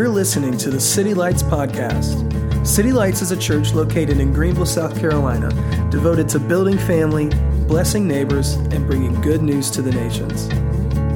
[0.00, 2.66] You're listening to the City Lights Podcast.
[2.66, 5.50] City Lights is a church located in Greenville, South Carolina,
[5.90, 7.28] devoted to building family,
[7.66, 10.46] blessing neighbors, and bringing good news to the nations.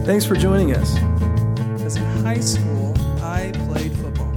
[0.04, 0.98] Thanks for joining us.
[1.78, 4.30] Because in high school, I played football,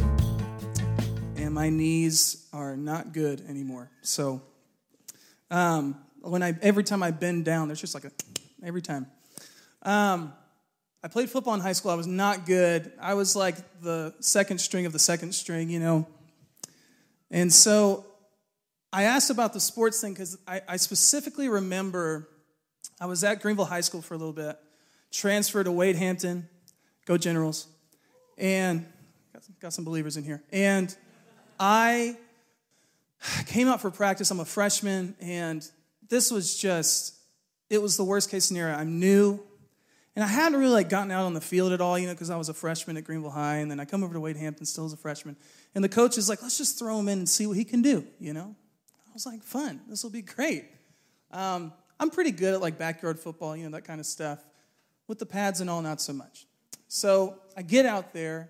[1.36, 3.92] and my knees are not good anymore.
[4.02, 4.42] So,
[5.52, 8.12] um, when I every time I bend down, there's just like a
[8.64, 9.08] every time.
[9.82, 10.32] Um,
[11.04, 11.92] I played football in high school.
[11.92, 12.92] I was not good.
[13.00, 16.08] I was like the second string of the second string, you know.
[17.30, 18.06] And so
[18.92, 22.30] I asked about the sports thing because I, I, specifically remember
[23.00, 24.58] I was at Greenville High School for a little bit,
[25.12, 26.48] transferred to Wade Hampton,
[27.06, 27.68] go Generals,
[28.38, 28.86] and
[29.34, 30.42] got some, got some believers in here.
[30.52, 30.96] And
[31.60, 32.18] I
[33.46, 34.32] came out for practice.
[34.32, 35.68] I'm a freshman, and
[36.10, 37.16] this was just,
[37.70, 38.74] it was the worst case scenario.
[38.76, 39.40] I'm new.
[40.18, 42.32] And I hadn't really like gotten out on the field at all, you know, because
[42.32, 44.66] I was a freshman at Greenville High, and then I come over to Wade Hampton
[44.66, 45.38] still as a freshman.
[45.76, 47.84] And the coach is like, let's just throw him in and see what he can
[47.84, 48.56] do, you know?
[49.08, 50.66] I was like, fun, this will be great.
[51.30, 54.44] Um, I'm pretty good at like backyard football, you know, that kind of stuff.
[55.06, 56.48] With the pads and all, not so much.
[56.88, 58.50] So I get out there,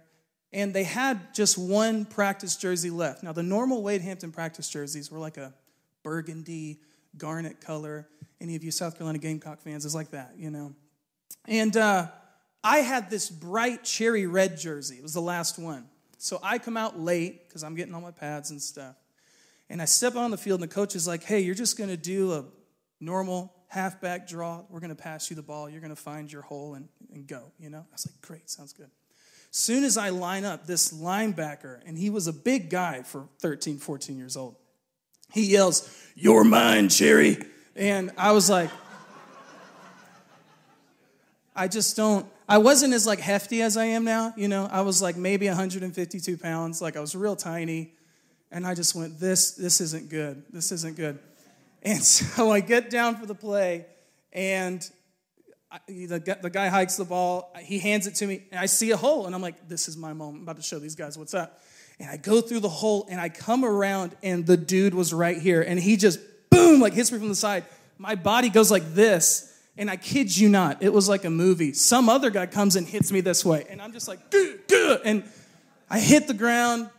[0.53, 3.23] and they had just one practice jersey left.
[3.23, 5.53] Now, the normal Wade Hampton practice jerseys were like a
[6.01, 6.79] burgundy,
[7.17, 8.07] garnet color.
[8.39, 10.73] Any of you South Carolina Gamecock fans is like that, you know.
[11.47, 12.07] And uh,
[12.63, 14.95] I had this bright cherry red jersey.
[14.95, 15.85] It was the last one.
[16.17, 18.95] So I come out late because I'm getting all my pads and stuff.
[19.69, 21.89] And I step on the field, and the coach is like, hey, you're just going
[21.89, 22.45] to do a
[22.99, 24.63] normal halfback draw.
[24.69, 25.69] We're going to pass you the ball.
[25.69, 27.79] You're going to find your hole and, and go, you know?
[27.79, 28.89] I was like, great, sounds good.
[29.51, 33.77] Soon as I line up, this linebacker, and he was a big guy for 13,
[33.77, 34.55] 14 years old,
[35.33, 37.37] he yells, You're mine, Cherry.
[37.75, 38.69] And I was like,
[41.57, 44.69] I just don't, I wasn't as like hefty as I am now, you know.
[44.71, 47.93] I was like maybe 152 pounds, like I was real tiny.
[48.51, 50.43] And I just went, this, this isn't good.
[50.53, 51.19] This isn't good.
[51.83, 53.85] And so I get down for the play,
[54.31, 54.87] and
[55.71, 57.53] I, the, the guy hikes the ball.
[57.59, 59.97] He hands it to me, and I see a hole, and I'm like, this is
[59.97, 60.37] my moment.
[60.37, 61.59] I'm about to show these guys what's up.
[61.99, 65.37] And I go through the hole, and I come around, and the dude was right
[65.37, 66.19] here, and he just
[66.49, 67.65] boom, like hits me from the side.
[67.97, 71.73] My body goes like this, and I kid you not, it was like a movie.
[71.73, 74.97] Some other guy comes and hits me this way, and I'm just like, Gah, gah,
[75.03, 75.23] and
[75.89, 76.89] I hit the ground.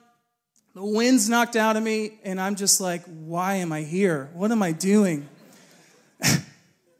[0.74, 4.30] The wind's knocked out of me, and I'm just like, why am I here?
[4.34, 5.28] What am I doing?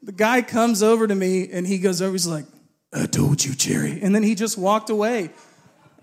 [0.03, 2.45] the guy comes over to me, and he goes over, he's like,
[2.91, 4.01] I told you, Cherry.
[4.01, 5.29] And then he just walked away.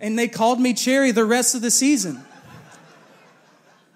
[0.00, 2.24] And they called me Cherry the rest of the season.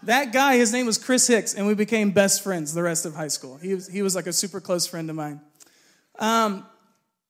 [0.05, 3.15] That guy, his name was Chris Hicks, and we became best friends the rest of
[3.15, 3.59] high school.
[3.59, 5.41] He was, he was like a super close friend of mine.
[6.21, 6.67] Um,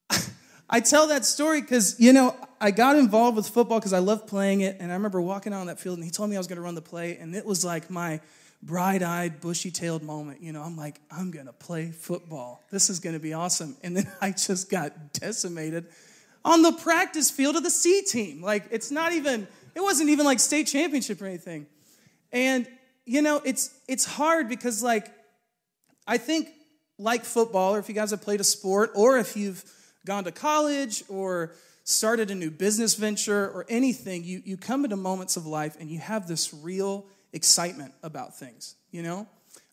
[0.70, 4.26] I tell that story because, you know, I got involved with football because I loved
[4.26, 4.76] playing it.
[4.80, 6.58] And I remember walking out on that field and he told me I was going
[6.58, 7.16] to run the play.
[7.16, 8.20] And it was like my
[8.62, 10.42] bright eyed, bushy tailed moment.
[10.42, 12.62] You know, I'm like, I'm going to play football.
[12.70, 13.76] This is going to be awesome.
[13.82, 15.86] And then I just got decimated
[16.44, 18.42] on the practice field of the C team.
[18.42, 21.66] Like, it's not even, it wasn't even like state championship or anything.
[22.32, 22.66] And,
[23.04, 25.10] you know, it's, it's hard because, like,
[26.06, 26.48] I think
[27.00, 29.64] like football, or if you guys have played a sport, or if you've
[30.06, 31.52] gone to college or
[31.84, 35.90] started a new business venture or anything, you, you come into moments of life and
[35.90, 39.26] you have this real excitement about things, you know?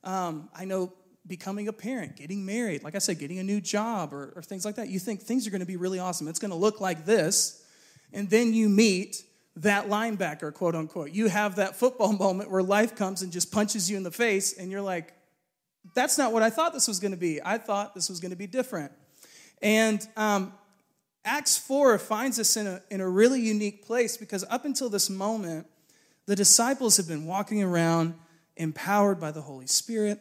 [0.04, 0.94] Um, I know
[1.28, 4.64] becoming a parent, getting married, like I said, getting a new job or, or things
[4.64, 4.88] like that.
[4.88, 6.28] You think things are going to be really awesome.
[6.28, 7.64] It's going to look like this.
[8.14, 9.24] And then you meet
[9.58, 11.12] that linebacker, quote unquote.
[11.12, 14.58] You have that football moment where life comes and just punches you in the face,
[14.58, 15.14] and you're like,
[15.94, 17.42] that's not what I thought this was going to be.
[17.44, 18.92] I thought this was going to be different.
[19.62, 20.53] And um,
[21.25, 25.09] Acts 4 finds us in a, in a really unique place because up until this
[25.09, 25.68] moment,
[26.26, 28.16] the disciples have been walking around
[28.56, 30.20] empowered by the Holy Spirit.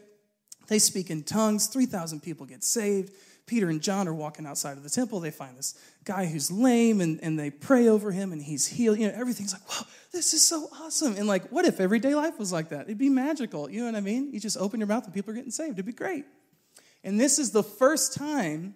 [0.69, 3.12] They speak in tongues, 3,000 people get saved.
[3.46, 5.20] Peter and John are walking outside of the temple.
[5.20, 8.98] They find this guy who's lame and, and they pray over him and he's healed.
[8.98, 11.16] You know, everything's like, wow, this is so awesome.
[11.16, 12.82] And like, what if everyday life was like that?
[12.82, 13.70] It'd be magical.
[13.70, 14.32] You know what I mean?
[14.32, 15.75] You just open your mouth and people are getting saved.
[15.75, 16.25] It'd be great.
[17.04, 18.75] And this is the first time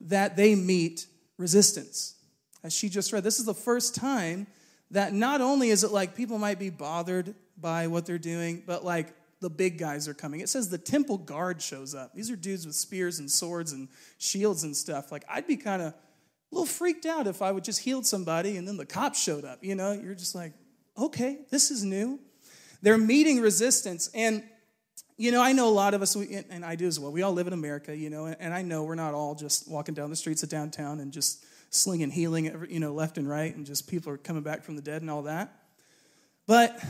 [0.00, 1.06] that they meet
[1.38, 2.16] resistance.
[2.64, 4.48] As she just read, this is the first time
[4.90, 8.84] that not only is it like people might be bothered by what they're doing, but
[8.84, 10.40] like the big guys are coming.
[10.40, 12.14] It says the temple guard shows up.
[12.14, 13.88] These are dudes with spears and swords and
[14.18, 15.10] shields and stuff.
[15.10, 15.94] Like, I'd be kind of a
[16.52, 19.64] little freaked out if I would just healed somebody and then the cops showed up.
[19.64, 20.52] You know, you're just like,
[20.98, 22.20] okay, this is new.
[22.82, 24.10] They're meeting resistance.
[24.14, 24.42] And,
[25.16, 27.32] you know, I know a lot of us, and I do as well, we all
[27.32, 30.16] live in America, you know, and I know we're not all just walking down the
[30.16, 34.12] streets of downtown and just slinging healing, you know, left and right, and just people
[34.12, 35.54] are coming back from the dead and all that.
[36.46, 36.82] But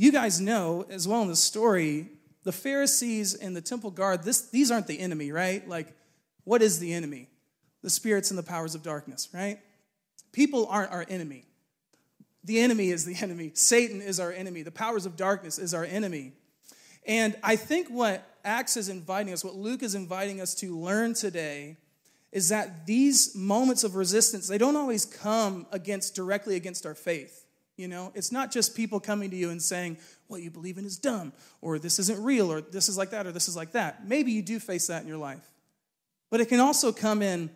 [0.00, 2.08] you guys know as well in the story,
[2.44, 5.68] the Pharisees and the temple guard, this, these aren't the enemy, right?
[5.68, 5.94] Like,
[6.44, 7.28] what is the enemy?
[7.82, 9.58] The spirits and the powers of darkness, right?
[10.32, 11.44] People aren't our enemy.
[12.44, 13.50] The enemy is the enemy.
[13.52, 14.62] Satan is our enemy.
[14.62, 16.32] The powers of darkness is our enemy.
[17.06, 21.12] And I think what Acts is inviting us, what Luke is inviting us to learn
[21.12, 21.76] today,
[22.32, 27.39] is that these moments of resistance, they don't always come against directly against our faith.
[27.80, 29.96] You know, it's not just people coming to you and saying,
[30.28, 31.32] what you believe in is dumb,
[31.62, 34.06] or this isn't real, or this is like that, or this is like that.
[34.06, 35.50] Maybe you do face that in your life.
[36.28, 37.48] But it can also come in,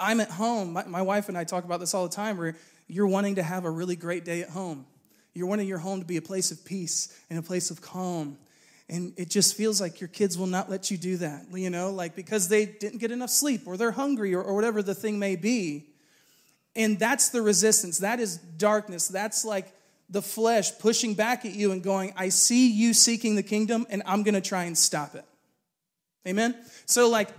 [0.00, 0.72] I'm at home.
[0.72, 2.56] My, my wife and I talk about this all the time, where
[2.88, 4.84] you're wanting to have a really great day at home.
[5.32, 8.36] You're wanting your home to be a place of peace and a place of calm.
[8.88, 11.90] And it just feels like your kids will not let you do that, you know,
[11.92, 15.20] like because they didn't get enough sleep or they're hungry or, or whatever the thing
[15.20, 15.89] may be.
[16.76, 17.98] And that's the resistance.
[17.98, 19.08] That is darkness.
[19.08, 19.72] That's like
[20.08, 24.02] the flesh pushing back at you and going, I see you seeking the kingdom and
[24.06, 25.24] I'm going to try and stop it.
[26.26, 26.54] Amen?
[26.86, 27.30] So, like,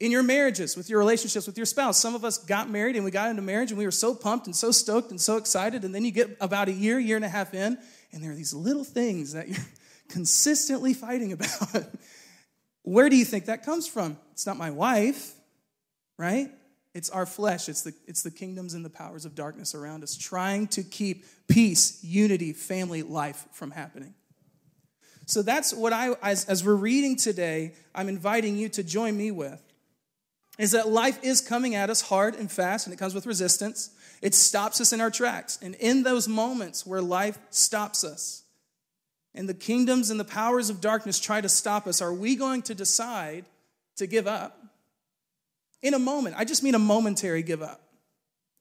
[0.00, 1.98] in your marriages, with your relationships with your spouse.
[1.98, 4.46] Some of us got married and we got into marriage and we were so pumped
[4.46, 5.84] and so stoked and so excited.
[5.84, 7.76] And then you get about a year, year and a half in,
[8.12, 9.58] and there are these little things that you're
[10.08, 11.84] consistently fighting about.
[12.82, 14.16] Where do you think that comes from?
[14.32, 15.34] It's not my wife,
[16.16, 16.50] right?
[16.94, 17.68] It's our flesh.
[17.68, 21.24] It's the, it's the kingdoms and the powers of darkness around us trying to keep
[21.48, 24.14] peace, unity, family life from happening.
[25.26, 29.30] So that's what I, as, as we're reading today, I'm inviting you to join me
[29.30, 29.62] with
[30.58, 33.90] is that life is coming at us hard and fast, and it comes with resistance.
[34.20, 35.58] It stops us in our tracks.
[35.62, 38.42] And in those moments where life stops us,
[39.34, 42.60] and the kingdoms and the powers of darkness try to stop us, are we going
[42.62, 43.46] to decide
[43.96, 44.59] to give up?
[45.82, 47.80] In a moment, I just mean a momentary give up.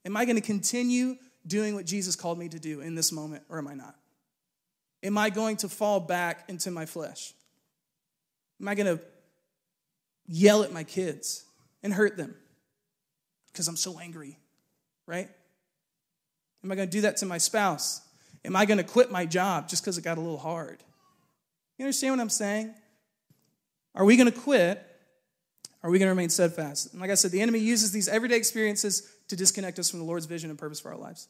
[0.06, 3.44] Am I going to continue doing what Jesus called me to do in this moment,
[3.50, 3.96] or am I not?
[5.04, 7.34] Am I going to fall back into my flesh?
[8.62, 9.04] Am I going to
[10.28, 11.46] yell at my kids?
[11.84, 12.36] and hurt them
[13.52, 14.38] because I'm so angry,
[15.06, 15.30] right?
[16.64, 18.02] Am I going to do that to my spouse?
[18.44, 20.84] Am I going to quit my job just because it got a little hard?
[21.78, 22.74] You understand what I'm saying?
[23.96, 24.86] Are we going to quit?
[25.82, 26.92] Are we going to remain steadfast?
[26.92, 30.06] And like I said, the enemy uses these everyday experiences to disconnect us from the
[30.06, 31.28] Lord's vision and purpose for our lives.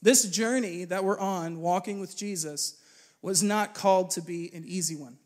[0.00, 2.80] This journey that we're on, walking with Jesus,
[3.20, 5.18] was not called to be an easy one.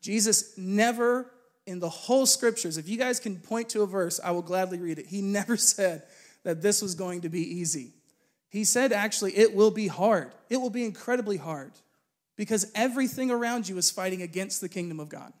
[0.00, 1.30] Jesus never
[1.66, 4.78] in the whole scriptures, if you guys can point to a verse, I will gladly
[4.78, 5.06] read it.
[5.06, 6.04] He never said
[6.44, 7.92] that this was going to be easy.
[8.48, 10.32] He said, actually, it will be hard.
[10.48, 11.72] It will be incredibly hard
[12.36, 15.32] because everything around you is fighting against the kingdom of God.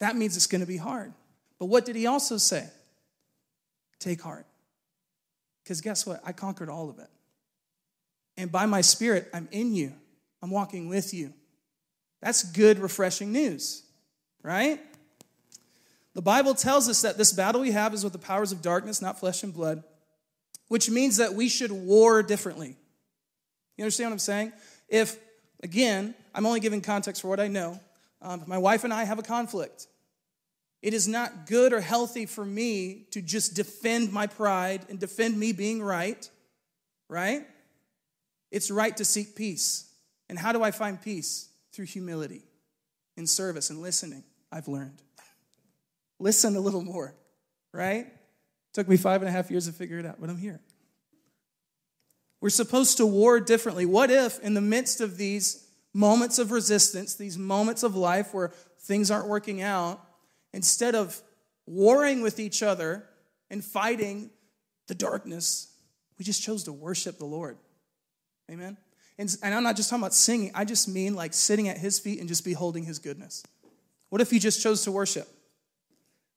[0.00, 1.12] That means it's going to be hard.
[1.58, 2.68] But what did he also say?
[3.98, 4.46] Take heart.
[5.62, 6.20] Because guess what?
[6.24, 7.08] I conquered all of it.
[8.36, 9.92] And by my spirit, I'm in you,
[10.42, 11.34] I'm walking with you.
[12.22, 13.82] That's good, refreshing news
[14.42, 14.80] right?
[16.14, 19.00] The Bible tells us that this battle we have is with the powers of darkness,
[19.00, 19.82] not flesh and blood,
[20.68, 22.76] which means that we should war differently.
[23.76, 24.52] You understand what I'm saying?
[24.88, 25.16] If,
[25.62, 27.80] again, I'm only giving context for what I know,
[28.22, 29.86] um, my wife and I have a conflict.
[30.82, 35.38] It is not good or healthy for me to just defend my pride and defend
[35.38, 36.28] me being right,
[37.08, 37.46] right?
[38.50, 39.90] It's right to seek peace.
[40.28, 41.48] And how do I find peace?
[41.72, 42.42] Through humility,
[43.16, 44.24] in service, and listening.
[44.50, 45.00] I've learned.
[46.18, 47.14] Listen a little more,
[47.72, 48.08] right?
[48.72, 50.60] Took me five and a half years to figure it out, but I'm here.
[52.40, 53.86] We're supposed to war differently.
[53.86, 58.52] What if, in the midst of these moments of resistance, these moments of life where
[58.78, 60.04] things aren't working out,
[60.52, 61.20] instead of
[61.66, 63.06] warring with each other
[63.50, 64.30] and fighting
[64.86, 65.72] the darkness,
[66.18, 67.56] we just chose to worship the Lord?
[68.50, 68.76] Amen?
[69.18, 71.98] And, and I'm not just talking about singing, I just mean like sitting at His
[71.98, 73.42] feet and just beholding His goodness.
[74.08, 75.28] What if you just chose to worship?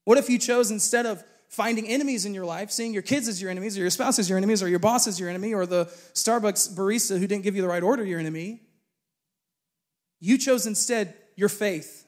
[0.04, 3.42] What if you chose instead of finding enemies in your life, seeing your kids as
[3.42, 5.66] your enemies, or your spouse as your enemies, or your boss as your enemy, or
[5.66, 8.60] the Starbucks barista who didn't give you the right order your enemy?
[10.26, 12.08] You chose instead your faith.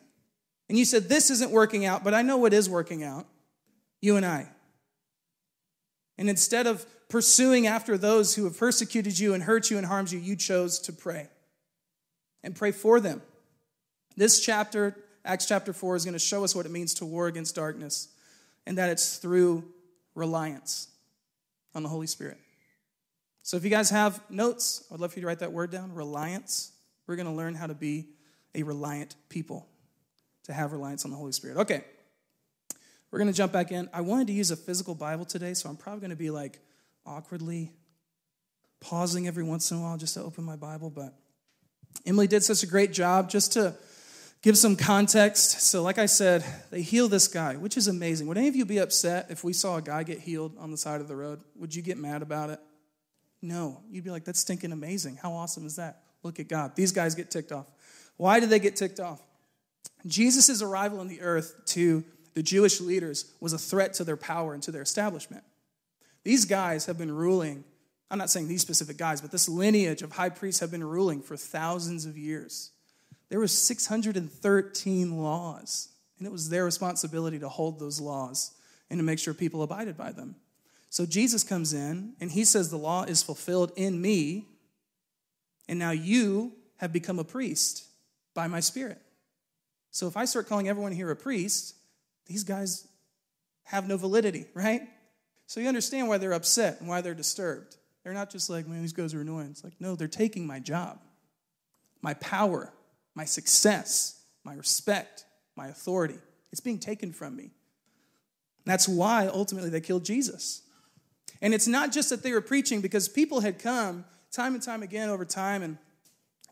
[0.69, 3.27] And you said, This isn't working out, but I know what is working out.
[3.99, 4.47] You and I.
[6.17, 10.13] And instead of pursuing after those who have persecuted you and hurt you and harmed
[10.13, 11.27] you, you chose to pray
[12.41, 13.21] and pray for them.
[14.15, 14.95] This chapter
[15.25, 18.07] Acts chapter 4 is going to show us what it means to war against darkness,
[18.65, 19.65] and that it's through
[20.13, 20.87] reliance
[21.73, 22.37] on the Holy Spirit.
[23.41, 25.93] So if you guys have notes, I'd love for you to write that word down
[25.93, 26.71] reliance.
[27.07, 28.07] We're going to learn how to be
[28.53, 29.67] a reliant people,
[30.43, 31.57] to have reliance on the Holy Spirit.
[31.57, 31.83] Okay.
[33.11, 33.89] We're going to jump back in.
[33.93, 36.59] I wanted to use a physical Bible today, so I'm probably going to be like
[37.05, 37.71] awkwardly
[38.79, 40.89] pausing every once in a while just to open my Bible.
[40.89, 41.13] But
[42.05, 43.75] Emily did such a great job just to
[44.41, 45.61] give some context.
[45.61, 48.27] So, like I said, they heal this guy, which is amazing.
[48.27, 50.77] Would any of you be upset if we saw a guy get healed on the
[50.77, 51.41] side of the road?
[51.55, 52.59] Would you get mad about it?
[53.41, 53.81] No.
[53.89, 55.17] You'd be like, that's stinking amazing.
[55.21, 56.01] How awesome is that?
[56.25, 56.75] Look at God.
[56.75, 57.67] These guys get ticked off.
[58.17, 59.21] Why do they get ticked off?
[60.07, 62.03] Jesus' arrival on the earth to
[62.33, 65.43] the Jewish leaders was a threat to their power and to their establishment.
[66.23, 67.63] These guys have been ruling,
[68.09, 71.21] I'm not saying these specific guys, but this lineage of high priests have been ruling
[71.21, 72.71] for thousands of years.
[73.29, 78.55] There were 613 laws, and it was their responsibility to hold those laws
[78.89, 80.37] and to make sure people abided by them.
[80.89, 84.47] So Jesus comes in and he says, The law is fulfilled in me,
[85.67, 87.85] and now you have become a priest
[88.33, 89.01] by my spirit.
[89.91, 91.75] So if I start calling everyone here a priest,
[92.25, 92.87] these guys
[93.63, 94.81] have no validity, right?
[95.47, 97.77] So you understand why they're upset and why they're disturbed.
[98.03, 99.49] They're not just like, man, these guys are annoying.
[99.51, 100.99] It's like, no, they're taking my job,
[102.01, 102.73] my power,
[103.15, 106.19] my success, my respect, my authority.
[106.51, 107.51] It's being taken from me.
[108.65, 110.61] That's why ultimately they killed Jesus.
[111.41, 114.83] And it's not just that they were preaching because people had come time and time
[114.83, 115.77] again over time and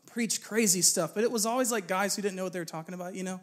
[0.06, 2.64] preached crazy stuff, but it was always like guys who didn't know what they were
[2.64, 3.40] talking about, you know?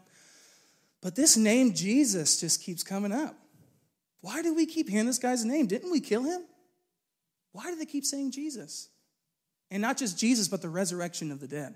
[1.01, 3.35] But this name Jesus just keeps coming up.
[4.21, 5.67] Why do we keep hearing this guy's name?
[5.67, 6.43] Didn't we kill him?
[7.51, 8.89] Why do they keep saying Jesus?
[9.69, 11.75] And not just Jesus, but the resurrection of the dead,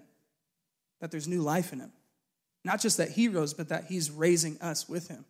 [1.01, 1.91] that there's new life in him.
[2.63, 5.25] Not just that he rose, but that he's raising us with him.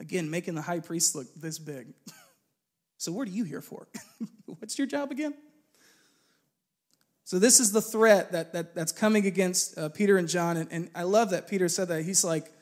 [0.00, 1.88] Again, making the high priest look this big.
[2.98, 3.88] so, what are you here for?
[4.46, 5.34] What's your job again?
[7.26, 10.56] So, this is the threat that, that, that's coming against uh, Peter and John.
[10.56, 12.04] And, and I love that Peter said that.
[12.04, 12.52] He's like,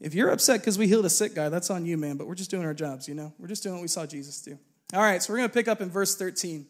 [0.00, 2.34] if you're upset because we healed a sick guy, that's on you, man, but we're
[2.34, 3.32] just doing our jobs, you know?
[3.38, 4.58] We're just doing what we saw Jesus do.
[4.92, 6.66] All right, so we're going to pick up in verse 13.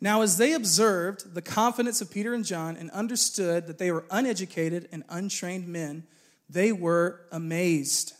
[0.00, 4.06] Now, as they observed the confidence of Peter and John and understood that they were
[4.10, 6.04] uneducated and untrained men,
[6.48, 8.14] they were amazed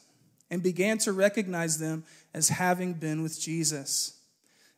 [0.50, 2.04] and began to recognize them
[2.34, 4.20] as having been with Jesus.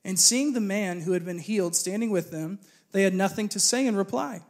[0.05, 2.61] And seeing the man who had been healed standing with them,
[2.93, 4.43] they had nothing to say in reply.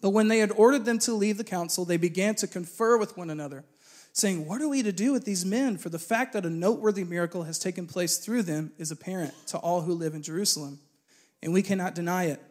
[0.00, 3.16] But when they had ordered them to leave the council, they began to confer with
[3.16, 3.64] one another,
[4.12, 5.78] saying, What are we to do with these men?
[5.78, 9.58] For the fact that a noteworthy miracle has taken place through them is apparent to
[9.58, 10.80] all who live in Jerusalem,
[11.42, 12.42] and we cannot deny it.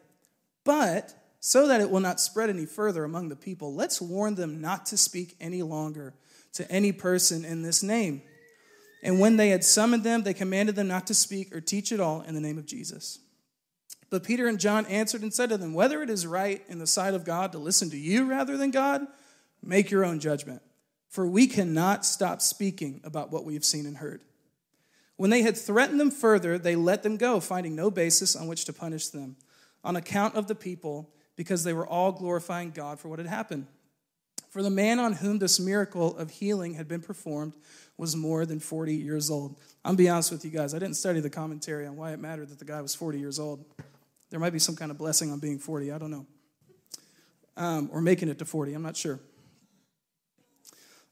[0.63, 4.61] But so that it will not spread any further among the people, let's warn them
[4.61, 6.15] not to speak any longer
[6.53, 8.21] to any person in this name.
[9.03, 11.99] And when they had summoned them, they commanded them not to speak or teach at
[11.99, 13.19] all in the name of Jesus.
[14.09, 16.87] But Peter and John answered and said to them, Whether it is right in the
[16.87, 19.05] sight of God to listen to you rather than God,
[19.63, 20.61] make your own judgment.
[21.09, 24.21] For we cannot stop speaking about what we have seen and heard.
[25.17, 28.65] When they had threatened them further, they let them go, finding no basis on which
[28.65, 29.37] to punish them,
[29.83, 33.67] on account of the people, because they were all glorifying God for what had happened.
[34.49, 37.53] For the man on whom this miracle of healing had been performed
[37.97, 39.57] was more than 40 years old.
[39.83, 42.49] I'm be honest with you guys, I didn't study the commentary on why it mattered
[42.49, 43.65] that the guy was 40 years old.
[44.35, 46.25] There might be some kind of blessing on being 40, I don't know.
[47.55, 49.21] Um, or making it to 40, I'm not sure.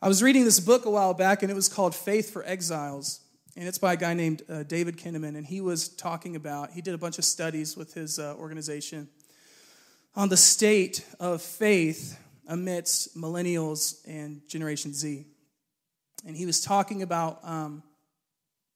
[0.01, 3.21] I was reading this book a while back, and it was called Faith for Exiles.
[3.55, 5.37] And it's by a guy named uh, David Kinnaman.
[5.37, 9.07] And he was talking about, he did a bunch of studies with his uh, organization
[10.15, 15.25] on the state of faith amidst millennials and Generation Z.
[16.27, 17.83] And he was talking about um,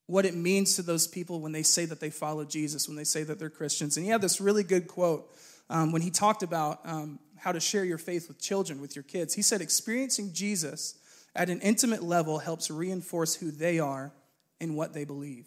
[0.07, 3.03] what it means to those people when they say that they follow Jesus, when they
[3.03, 3.97] say that they're Christians.
[3.97, 5.29] And he had this really good quote
[5.69, 9.03] um, when he talked about um, how to share your faith with children, with your
[9.03, 9.33] kids.
[9.33, 10.97] He said, Experiencing Jesus
[11.35, 14.13] at an intimate level helps reinforce who they are
[14.59, 15.45] and what they believe.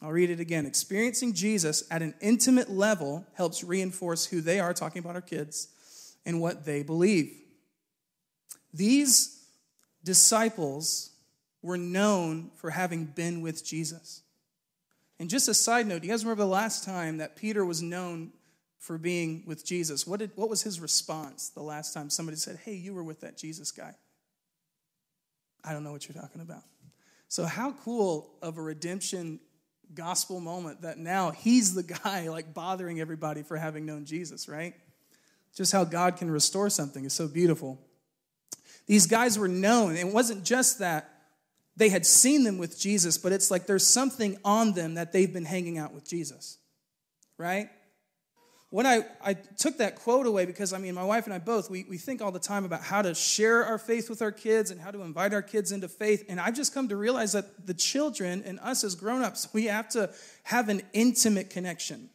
[0.00, 0.64] I'll read it again.
[0.64, 5.68] Experiencing Jesus at an intimate level helps reinforce who they are, talking about our kids,
[6.24, 7.32] and what they believe.
[8.72, 9.44] These
[10.04, 11.10] disciples
[11.62, 14.22] were known for having been with Jesus.
[15.18, 17.82] And just a side note, do you guys remember the last time that Peter was
[17.82, 18.32] known
[18.78, 20.06] for being with Jesus?
[20.06, 23.20] What, did, what was his response the last time somebody said, Hey, you were with
[23.20, 23.94] that Jesus guy?
[25.64, 26.62] I don't know what you're talking about.
[27.28, 29.40] So, how cool of a redemption
[29.94, 34.74] gospel moment that now he's the guy like bothering everybody for having known Jesus, right?
[35.54, 37.78] Just how God can restore something is so beautiful.
[38.86, 39.96] These guys were known.
[39.96, 41.17] It wasn't just that
[41.78, 45.32] they had seen them with Jesus, but it's like there's something on them that they've
[45.32, 46.58] been hanging out with Jesus,
[47.38, 47.70] right?
[48.70, 51.70] When I, I took that quote away because I mean, my wife and I both,
[51.70, 54.70] we, we think all the time about how to share our faith with our kids
[54.70, 56.26] and how to invite our kids into faith.
[56.28, 59.66] And I've just come to realize that the children and us as grown ups, we
[59.66, 60.10] have to
[60.42, 62.10] have an intimate connection.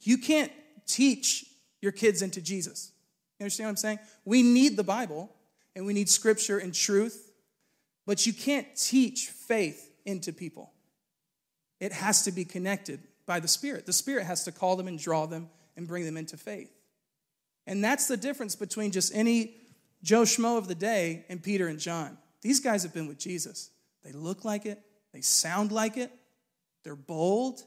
[0.00, 0.50] You can't
[0.86, 1.44] teach
[1.82, 2.90] your kids into Jesus.
[3.38, 3.98] You understand what I'm saying?
[4.24, 5.30] We need the Bible
[5.76, 7.29] and we need scripture and truth,
[8.10, 10.72] but you can't teach faith into people.
[11.78, 13.86] It has to be connected by the Spirit.
[13.86, 16.72] The Spirit has to call them and draw them and bring them into faith.
[17.68, 19.54] And that's the difference between just any
[20.02, 22.18] Joe Schmo of the day and Peter and John.
[22.42, 23.70] These guys have been with Jesus.
[24.02, 26.10] They look like it, they sound like it,
[26.82, 27.62] they're bold,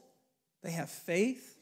[0.62, 1.56] they have faith.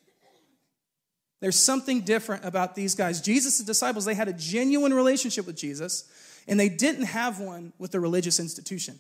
[1.40, 3.20] There's something different about these guys.
[3.20, 6.08] Jesus' disciples, they had a genuine relationship with Jesus,
[6.46, 8.98] and they didn't have one with a religious institution.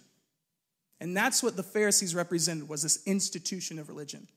[1.00, 4.28] And that's what the Pharisees represented was this institution of religion.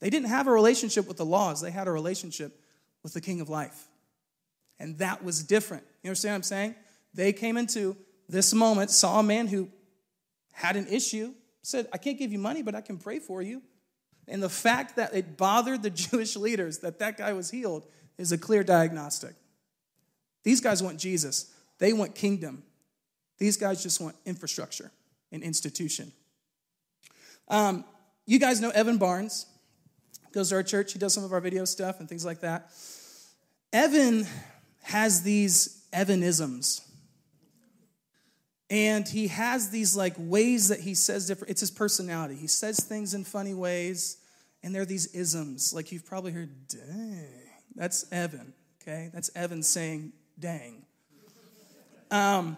[0.00, 2.60] They didn't have a relationship with the laws, they had a relationship
[3.02, 3.86] with the King of Life.
[4.78, 5.84] And that was different.
[6.02, 6.74] You understand what I'm saying?
[7.14, 7.96] They came into
[8.28, 9.70] this moment, saw a man who
[10.52, 13.62] had an issue, said, I can't give you money, but I can pray for you.
[14.28, 17.86] And the fact that it bothered the Jewish leaders that that guy was healed
[18.18, 19.34] is a clear diagnostic.
[20.42, 22.62] These guys want Jesus, they want kingdom.
[23.38, 24.90] These guys just want infrastructure
[25.32, 26.12] and institution.
[27.48, 27.84] Um,
[28.26, 29.46] you guys know Evan Barnes
[30.32, 30.92] goes to our church.
[30.92, 32.70] He does some of our video stuff and things like that.
[33.72, 34.26] Evan
[34.82, 36.82] has these Evanisms.
[38.68, 42.34] And he has these like ways that he says different, it's his personality.
[42.34, 44.16] He says things in funny ways,
[44.62, 45.72] and there are these isms.
[45.72, 47.28] Like you've probably heard, dang.
[47.76, 49.10] That's Evan, okay?
[49.14, 50.85] That's Evan saying, dang.
[52.10, 52.56] Um,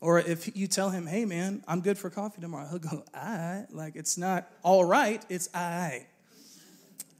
[0.00, 3.64] or if you tell him, hey man, I'm good for coffee tomorrow, he'll go, I.
[3.70, 6.06] Like it's not all right, it's I.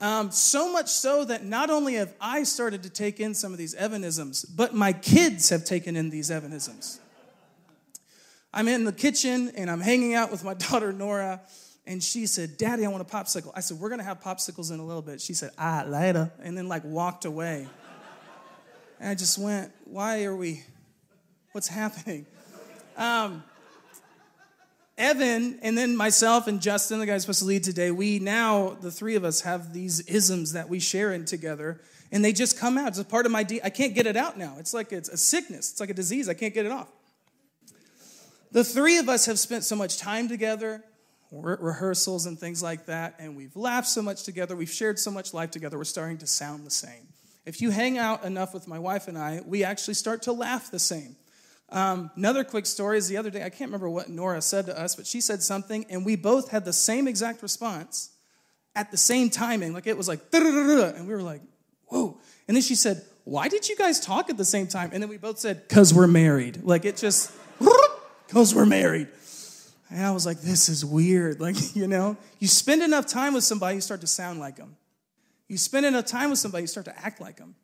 [0.00, 3.58] Um, so much so that not only have I started to take in some of
[3.58, 6.98] these Evanisms, but my kids have taken in these Evanisms.
[8.52, 11.40] I'm in the kitchen and I'm hanging out with my daughter Nora,
[11.86, 13.52] and she said, Daddy, I want a popsicle.
[13.54, 15.20] I said, We're gonna have popsicles in a little bit.
[15.20, 17.68] She said, Ah, later, and then like walked away.
[18.98, 20.64] And I just went, Why are we,
[21.52, 22.26] what's happening?
[22.96, 23.44] Um,
[24.98, 28.90] Evan and then myself and Justin, the guy supposed to lead today, we now, the
[28.90, 32.76] three of us, have these isms that we share in together, and they just come
[32.76, 32.88] out.
[32.88, 34.56] It's a part of my, de- I can't get it out now.
[34.58, 36.28] It's like it's a sickness, it's like a disease.
[36.28, 36.88] I can't get it off.
[38.52, 40.84] The three of us have spent so much time together,
[41.30, 45.10] re- rehearsals and things like that, and we've laughed so much together, we've shared so
[45.10, 47.08] much life together, we're starting to sound the same.
[47.46, 50.70] If you hang out enough with my wife and I, we actually start to laugh
[50.70, 51.16] the same.
[51.72, 54.78] Um, another quick story is the other day, I can't remember what Nora said to
[54.78, 58.10] us, but she said something, and we both had the same exact response
[58.76, 59.72] at the same timing.
[59.72, 61.40] Like it was like, and we were like,
[61.86, 62.18] whoa.
[62.48, 64.90] And then she said, Why did you guys talk at the same time?
[64.92, 66.62] And then we both said, Because we're married.
[66.64, 67.32] Like it just,
[68.26, 69.08] because we're married.
[69.90, 71.40] And I was like, This is weird.
[71.40, 74.76] Like, you know, you spend enough time with somebody, you start to sound like them.
[75.48, 77.54] You spend enough time with somebody, you start to act like them.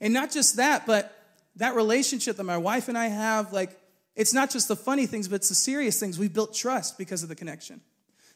[0.00, 1.23] And not just that, but
[1.56, 3.78] that relationship that my wife and I have, like,
[4.16, 6.18] it's not just the funny things, but it's the serious things.
[6.18, 7.80] We've built trust because of the connection.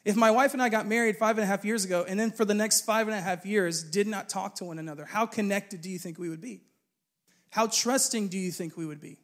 [0.05, 2.31] If my wife and I got married five and a half years ago, and then
[2.31, 5.27] for the next five and a half years did not talk to one another, how
[5.27, 6.63] connected do you think we would be?
[7.51, 9.19] How trusting do you think we would be?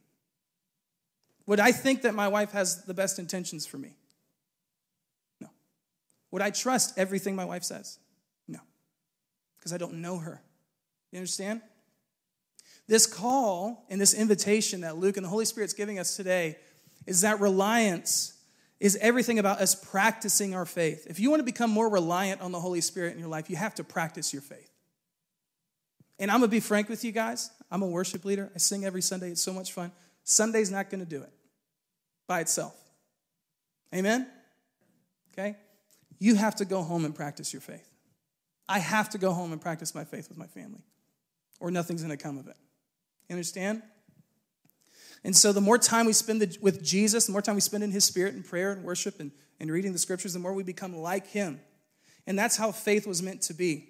[1.46, 3.96] Would I think that my wife has the best intentions for me?
[5.40, 5.48] No.
[6.30, 7.98] Would I trust everything my wife says?
[8.48, 8.60] No.
[9.58, 10.42] Because I don't know her.
[11.12, 11.60] You understand?
[12.86, 16.58] This call and this invitation that Luke and the Holy Spirit's giving us today
[17.06, 18.34] is that reliance
[18.80, 21.06] is everything about us practicing our faith.
[21.08, 23.56] If you want to become more reliant on the Holy Spirit in your life, you
[23.56, 24.70] have to practice your faith.
[26.18, 27.50] And I'm going to be frank with you guys.
[27.70, 28.50] I'm a worship leader.
[28.54, 29.30] I sing every Sunday.
[29.30, 29.90] It's so much fun.
[30.22, 31.32] Sunday's not going to do it
[32.26, 32.74] by itself.
[33.94, 34.26] Amen?
[35.32, 35.56] Okay?
[36.18, 37.88] You have to go home and practice your faith.
[38.68, 40.82] I have to go home and practice my faith with my family,
[41.60, 42.56] or nothing's going to come of it.
[43.28, 43.82] You understand?
[45.24, 47.90] And so, the more time we spend with Jesus, the more time we spend in
[47.90, 50.94] His Spirit and prayer and worship and, and reading the scriptures, the more we become
[50.94, 51.60] like Him.
[52.26, 53.88] And that's how faith was meant to be.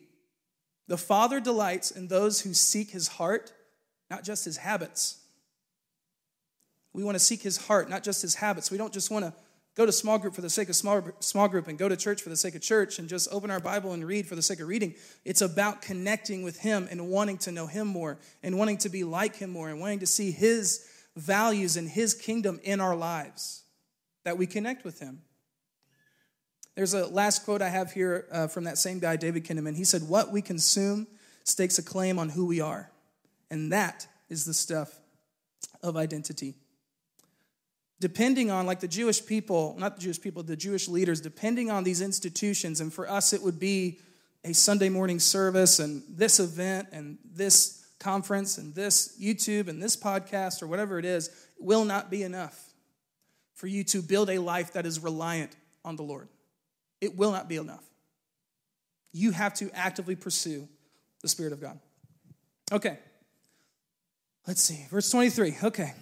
[0.87, 3.53] The Father delights in those who seek His heart,
[4.11, 5.21] not just His habits.
[6.93, 8.71] We want to seek His heart, not just His habits.
[8.71, 9.35] We don't just want to
[9.75, 12.23] go to small group for the sake of small, small group and go to church
[12.23, 14.61] for the sake of church and just open our Bible and read for the sake
[14.61, 14.95] of reading.
[15.25, 19.05] It's about connecting with Him and wanting to know Him more and wanting to be
[19.05, 23.65] like Him more and wanting to see His values and His kingdom in our lives,
[24.25, 25.23] that we connect with Him.
[26.77, 29.77] There's a last quote I have here uh, from that same guy, David Kinnaman.
[29.77, 31.07] He said, What we consume
[31.45, 32.91] stakes a claim on who we are.
[33.51, 34.99] And that is the stuff
[35.83, 36.55] of identity.
[38.05, 41.85] Depending on, like the Jewish people, not the Jewish people, the Jewish leaders, depending on
[41.85, 43.99] these institutions, and for us it would be
[44.45, 49.97] a Sunday morning service and this event and this conference and this YouTube and this
[49.97, 52.75] podcast or whatever it is, will not be enough
[53.55, 56.29] for you to build a life that is reliant on the Lord.
[57.01, 57.85] It will not be enough.
[59.15, 60.69] You have to actively pursue
[61.23, 61.81] the Spirit of God.
[62.71, 62.99] Okay.
[64.47, 64.85] Let's see.
[64.91, 65.57] Verse 23.
[65.65, 65.95] Okay.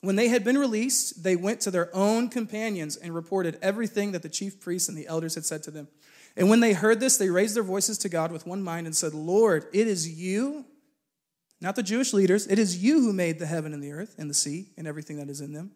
[0.00, 4.22] When they had been released, they went to their own companions and reported everything that
[4.22, 5.88] the chief priests and the elders had said to them.
[6.36, 8.94] And when they heard this, they raised their voices to God with one mind and
[8.94, 10.64] said, Lord, it is you,
[11.60, 14.30] not the Jewish leaders, it is you who made the heaven and the earth and
[14.30, 15.72] the sea and everything that is in them,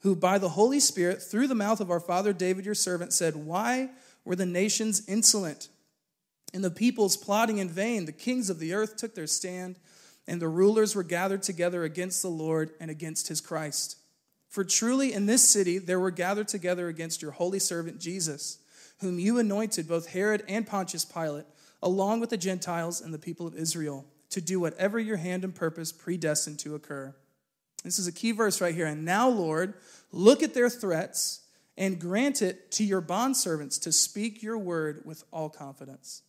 [0.00, 3.36] who by the Holy Spirit, through the mouth of our father David, your servant, said,
[3.36, 3.88] Why
[4.22, 5.70] were the nations insolent
[6.52, 8.04] and the peoples plotting in vain?
[8.04, 9.78] The kings of the earth took their stand,
[10.26, 13.96] and the rulers were gathered together against the Lord and against his Christ.
[14.48, 18.58] For truly in this city there were gathered together against your holy servant Jesus
[19.02, 21.44] whom you anointed, both Herod and Pontius Pilate,
[21.82, 25.54] along with the Gentiles and the people of Israel, to do whatever your hand and
[25.54, 27.14] purpose predestined to occur.
[27.84, 28.86] This is a key verse right here.
[28.86, 29.74] And now, Lord,
[30.12, 31.40] look at their threats
[31.76, 36.22] and grant it to your bondservants to speak your word with all confidence.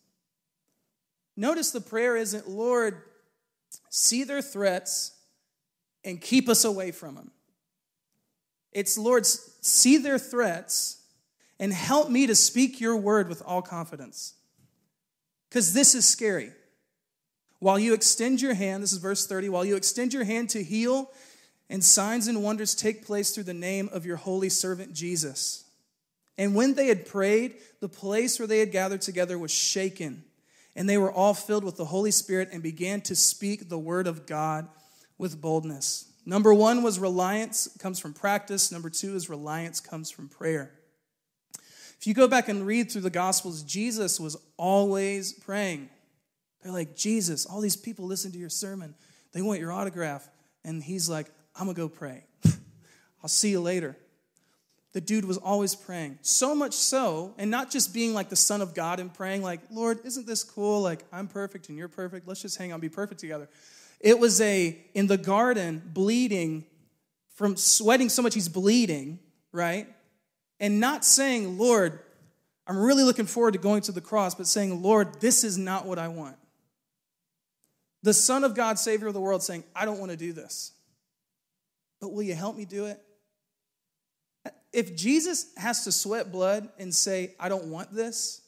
[1.38, 3.03] Notice the prayer isn't, Lord,
[3.89, 5.12] see their threats
[6.03, 7.31] and keep us away from them.
[8.71, 11.01] It's, Lord, see their threats
[11.59, 14.33] and help me to speak your word with all confidence.
[15.49, 16.51] Because this is scary.
[17.59, 20.63] While you extend your hand, this is verse 30, while you extend your hand to
[20.63, 21.12] heal,
[21.69, 25.63] and signs and wonders take place through the name of your holy servant Jesus.
[26.38, 30.23] And when they had prayed, the place where they had gathered together was shaken,
[30.75, 34.07] and they were all filled with the Holy Spirit and began to speak the word
[34.07, 34.67] of God
[35.17, 36.12] with boldness.
[36.25, 38.71] Number one was reliance comes from practice.
[38.71, 40.71] Number two is reliance comes from prayer.
[41.99, 45.89] If you go back and read through the Gospels, Jesus was always praying.
[46.62, 48.95] They're like, Jesus, all these people listen to your sermon.
[49.33, 50.27] They want your autograph.
[50.63, 52.25] And he's like, I'm going to go pray.
[53.23, 53.97] I'll see you later.
[54.93, 56.19] The dude was always praying.
[56.21, 59.60] So much so, and not just being like the Son of God and praying, like,
[59.71, 60.82] Lord, isn't this cool?
[60.82, 62.27] Like, I'm perfect and you're perfect.
[62.27, 63.49] Let's just hang out be perfect together.
[63.99, 66.65] It was a, in the garden, bleeding
[67.36, 69.19] from sweating so much he's bleeding,
[69.51, 69.88] right?
[70.63, 71.99] and not saying, Lord,
[72.65, 75.86] I'm really looking forward to going to the cross, but saying, Lord, this is not
[75.86, 76.38] what I want.
[78.03, 80.71] The Son of God, Savior of the world, saying, I don't want to do this,
[81.99, 83.01] but will you help me do it?
[84.73, 88.41] If Jesus has to sweat blood and say, I don't want this,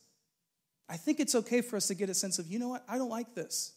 [0.89, 2.97] I think it's okay for us to get a sense of, you know what, I
[2.97, 3.73] don't like this.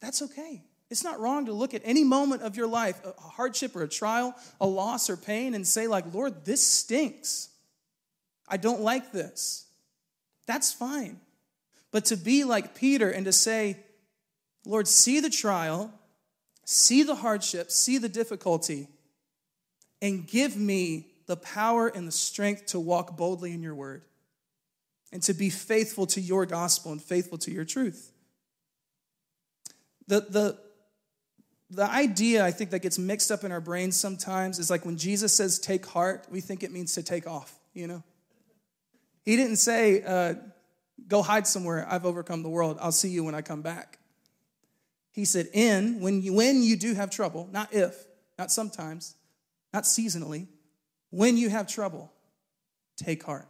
[0.00, 0.62] That's okay.
[0.90, 3.88] It's not wrong to look at any moment of your life, a hardship or a
[3.88, 7.50] trial, a loss or pain, and say, like, Lord, this stinks.
[8.48, 9.66] I don't like this.
[10.46, 11.20] That's fine.
[11.90, 13.76] But to be like Peter and to say,
[14.64, 15.92] Lord, see the trial,
[16.64, 18.88] see the hardship, see the difficulty,
[20.00, 24.02] and give me the power and the strength to walk boldly in your word
[25.12, 28.12] and to be faithful to your gospel and faithful to your truth.
[30.06, 30.58] The, the,
[31.70, 34.96] the idea I think that gets mixed up in our brains sometimes is like when
[34.96, 38.02] Jesus says take heart, we think it means to take off, you know?
[39.24, 40.34] He didn't say, uh,
[41.06, 43.98] go hide somewhere, I've overcome the world, I'll see you when I come back.
[45.12, 47.94] He said, in, when you, when you do have trouble, not if,
[48.38, 49.14] not sometimes,
[49.78, 50.48] not seasonally,
[51.10, 52.12] when you have trouble,
[52.96, 53.46] take heart,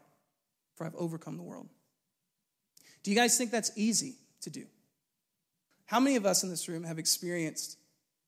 [0.77, 1.71] for I've overcome the world.
[3.03, 4.67] Do you guys think that's easy to do?
[5.87, 7.79] How many of us in this room have experienced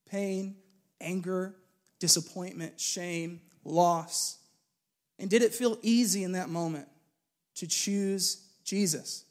[0.09, 0.57] pain,
[0.99, 1.55] anger,
[1.99, 4.39] disappointment, shame, loss?
[5.19, 6.89] And did it feel easy in that moment
[7.57, 9.27] to choose Jesus?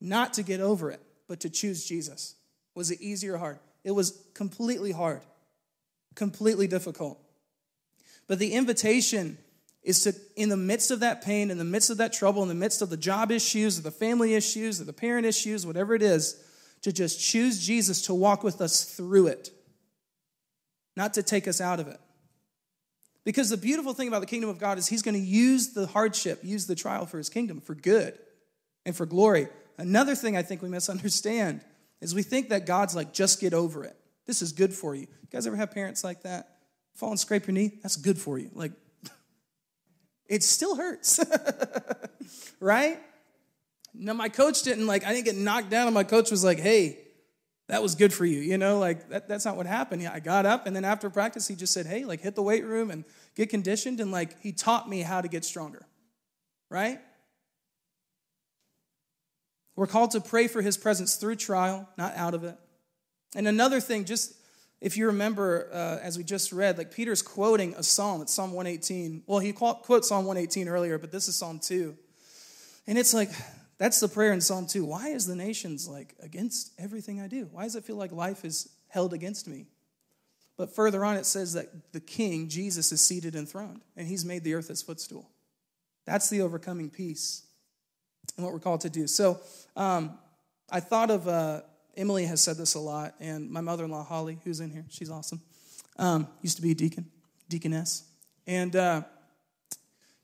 [0.00, 2.34] Not to get over it, but to choose Jesus.
[2.74, 3.60] Was it easy or hard?
[3.84, 5.20] It was completely hard,
[6.16, 7.22] completely difficult.
[8.28, 9.38] But the invitation
[9.82, 12.48] is to, in the midst of that pain, in the midst of that trouble, in
[12.48, 15.94] the midst of the job issues, or the family issues, or the parent issues, whatever
[15.94, 16.42] it is,
[16.82, 19.50] to just choose Jesus to walk with us through it
[20.96, 22.00] not to take us out of it.
[23.24, 25.86] Because the beautiful thing about the kingdom of God is he's going to use the
[25.86, 28.18] hardship, use the trial for his kingdom, for good
[28.84, 29.48] and for glory.
[29.78, 31.60] Another thing I think we misunderstand
[32.00, 33.96] is we think that God's like, just get over it.
[34.26, 35.02] This is good for you.
[35.02, 36.55] You guys ever have parents like that?
[36.96, 37.78] Fall and scrape your knee?
[37.82, 38.50] That's good for you.
[38.54, 38.72] Like,
[40.28, 41.20] it still hurts,
[42.60, 42.98] right?
[43.94, 46.58] No, my coach didn't like, I didn't get knocked down, and my coach was like,
[46.58, 46.98] hey,
[47.68, 48.40] that was good for you.
[48.40, 50.02] You know, like that, that's not what happened.
[50.02, 52.42] Yeah, I got up, and then after practice, he just said, hey, like hit the
[52.42, 53.04] weight room and
[53.34, 54.00] get conditioned.
[54.00, 55.86] And like he taught me how to get stronger,
[56.70, 57.00] right?
[59.74, 62.56] We're called to pray for his presence through trial, not out of it.
[63.34, 64.32] And another thing, just
[64.80, 68.20] if you remember, uh, as we just read, like Peter's quoting a psalm.
[68.22, 69.22] It's Psalm 118.
[69.26, 71.96] Well, he quotes Psalm 118 earlier, but this is Psalm 2.
[72.86, 73.30] And it's like,
[73.78, 74.84] that's the prayer in Psalm 2.
[74.84, 77.48] Why is the nations like against everything I do?
[77.52, 79.66] Why does it feel like life is held against me?
[80.56, 84.42] But further on, it says that the king, Jesus, is seated enthroned, and he's made
[84.42, 85.30] the earth his footstool.
[86.06, 87.42] That's the overcoming peace
[88.36, 89.06] and what we're called to do.
[89.06, 89.40] So
[89.76, 90.18] um,
[90.70, 91.62] I thought of uh,
[91.96, 94.84] Emily has said this a lot, and my mother in law, Holly, who's in here,
[94.88, 95.40] she's awesome,
[95.98, 97.10] um, used to be a deacon,
[97.48, 98.04] deaconess.
[98.46, 99.02] And uh,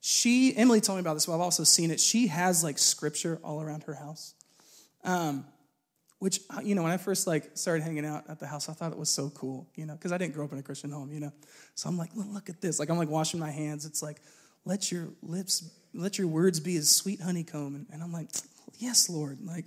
[0.00, 2.00] she, Emily told me about this, but I've also seen it.
[2.00, 4.34] She has like scripture all around her house.
[5.04, 5.46] Um,
[6.22, 8.72] which uh, you know when i first like started hanging out at the house i
[8.72, 10.92] thought it was so cool you know because i didn't grow up in a christian
[10.92, 11.32] home you know
[11.74, 14.18] so i'm like look at this like i'm like washing my hands it's like
[14.64, 18.28] let your lips let your words be as sweet honeycomb and, and i'm like
[18.78, 19.64] yes lord like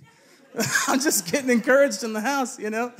[0.88, 2.92] I'm just getting encouraged in the house, you know?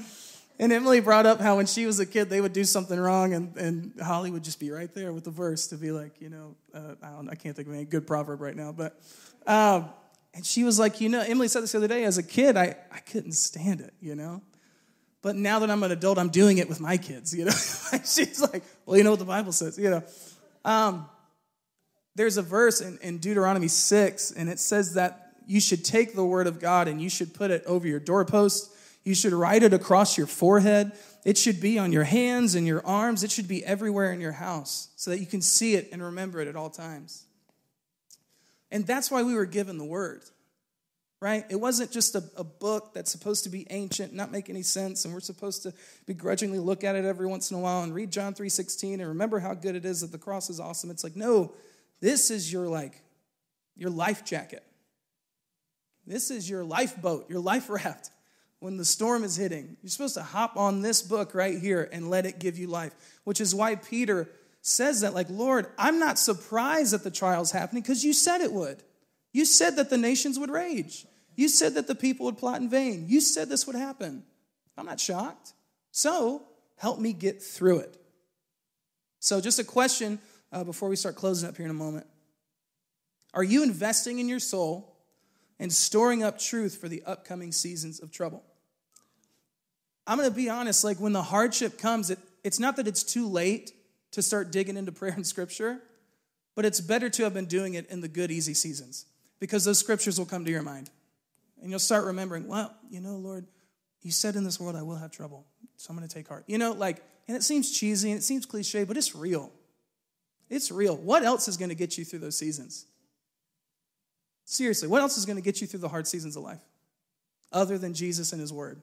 [0.59, 3.35] And Emily brought up how when she was a kid, they would do something wrong,
[3.35, 6.31] and, and Holly would just be right there with the verse to be like, you
[6.31, 8.99] know, uh, I, don't, I can't think of any good proverb right now, but,
[9.47, 9.91] um,
[10.33, 12.57] and she was like, you know, Emily said this the other day, as a kid,
[12.57, 14.43] I, I couldn't stand it, you know?
[15.21, 17.51] But now that I'm an adult, I'm doing it with my kids, you know?
[18.05, 20.03] She's like, well, you know what the Bible says, you know?
[20.65, 21.07] Um,
[22.15, 26.25] there's a verse in, in Deuteronomy 6, and it says that you should take the
[26.25, 28.73] word of God and you should put it over your doorpost.
[29.05, 30.93] You should write it across your forehead.
[31.25, 33.23] It should be on your hands and your arms.
[33.23, 36.41] It should be everywhere in your house so that you can see it and remember
[36.41, 37.25] it at all times.
[38.73, 40.23] And that's why we were given the word,
[41.21, 41.45] right?
[41.49, 45.05] It wasn't just a, a book that's supposed to be ancient, not make any sense,
[45.05, 45.73] and we're supposed to
[46.07, 49.39] begrudgingly look at it every once in a while and read John 3.16 and remember
[49.39, 50.91] how good it is that the cross is awesome.
[50.91, 51.53] It's like, no,
[52.01, 53.01] this is your like
[53.77, 54.65] your life jacket.
[56.07, 58.11] This is your lifeboat, your life raft
[58.61, 59.77] when the storm is hitting.
[59.83, 62.95] You're supposed to hop on this book right here and let it give you life,
[63.25, 64.29] which is why Peter
[64.63, 68.53] says that, like, Lord, I'm not surprised that the trial's happening because you said it
[68.53, 68.83] would.
[69.33, 71.07] You said that the nations would rage.
[71.35, 73.05] You said that the people would plot in vain.
[73.07, 74.25] You said this would happen.
[74.77, 75.53] I'm not shocked.
[75.91, 76.43] So
[76.77, 77.97] help me get through it.
[79.21, 80.19] So, just a question
[80.53, 82.07] uh, before we start closing up here in a moment.
[83.35, 84.96] Are you investing in your soul
[85.59, 88.43] and storing up truth for the upcoming seasons of trouble.
[90.07, 93.03] I'm going to be honest, like when the hardship comes, it, it's not that it's
[93.03, 93.73] too late
[94.13, 95.81] to start digging into prayer and scripture,
[96.55, 99.07] but it's better to have been doing it in the good, easy seasons
[99.41, 100.91] because those scriptures will come to your mind.
[101.61, 103.47] And you'll start remembering, well, you know, Lord,
[104.03, 106.45] you said in this world I will have trouble, so I'm going to take heart.
[106.47, 109.51] You know, like, and it seems cheesy and it seems cliche, but it's real.
[110.49, 110.97] It's real.
[110.97, 112.87] What else is going to get you through those seasons?
[114.47, 116.61] Seriously, what else is going to get you through the hard seasons of life
[117.53, 118.81] other than Jesus and His Word?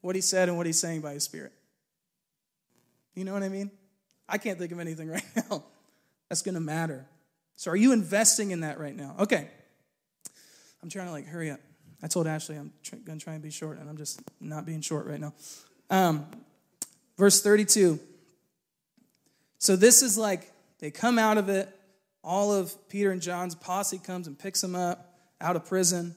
[0.00, 1.52] What He said and what He's saying by His Spirit.
[3.14, 3.70] You know what I mean?
[4.26, 5.62] I can't think of anything right now
[6.28, 7.06] that's going to matter.
[7.56, 9.14] So, are you investing in that right now?
[9.20, 9.46] Okay.
[10.82, 11.60] I'm trying to like hurry up.
[12.02, 14.64] I told Ashley I'm tr- going to try and be short, and I'm just not
[14.64, 15.34] being short right now.
[15.90, 16.26] Um,
[17.18, 18.00] verse 32.
[19.58, 21.68] So, this is like they come out of it
[22.24, 26.16] all of Peter and John's posse comes and picks him up out of prison.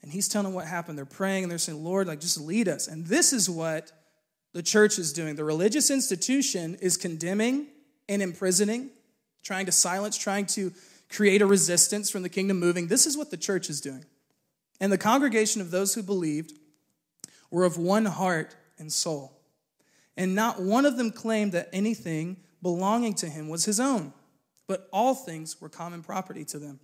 [0.00, 0.98] And he's telling them what happened.
[0.98, 2.88] They're praying and they're saying, Lord, like, just lead us.
[2.88, 3.92] And this is what
[4.52, 5.36] the church is doing.
[5.36, 7.68] The religious institution is condemning
[8.08, 8.90] and imprisoning,
[9.42, 10.72] trying to silence, trying to
[11.08, 12.88] create a resistance from the kingdom moving.
[12.88, 14.04] This is what the church is doing.
[14.80, 16.54] And the congregation of those who believed
[17.50, 19.38] were of one heart and soul.
[20.16, 24.12] And not one of them claimed that anything belonging to him was his own
[24.72, 26.80] but all things were common property to them.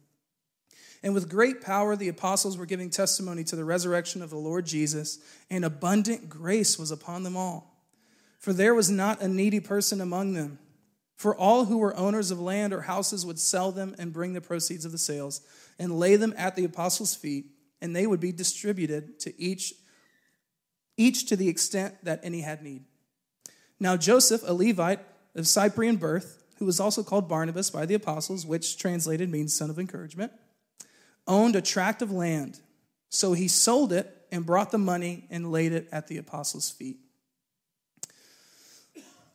[1.02, 4.66] And with great power, the apostles were giving testimony to the resurrection of the Lord
[4.66, 7.82] Jesus, and abundant grace was upon them all.
[8.38, 10.58] For there was not a needy person among them.
[11.16, 14.42] For all who were owners of land or houses would sell them and bring the
[14.42, 15.40] proceeds of the sales
[15.78, 17.46] and lay them at the apostles' feet,
[17.80, 19.72] and they would be distributed to each,
[20.98, 22.84] each to the extent that any had need.
[23.80, 25.00] Now Joseph, a Levite
[25.34, 29.70] of Cyprian birth, who was also called Barnabas by the apostles, which translated means son
[29.70, 30.32] of encouragement,
[31.26, 32.58] owned a tract of land.
[33.10, 36.98] So he sold it and brought the money and laid it at the apostles' feet.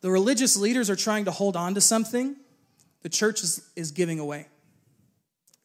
[0.01, 2.35] The religious leaders are trying to hold on to something
[3.03, 4.47] the church is, is giving away.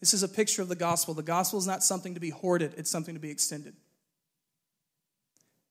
[0.00, 1.14] This is a picture of the gospel.
[1.14, 3.74] The gospel is not something to be hoarded, it's something to be extended.